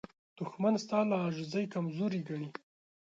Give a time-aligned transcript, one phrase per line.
[0.37, 2.49] دښمن ستا له عاجزۍ کمزوري ګڼي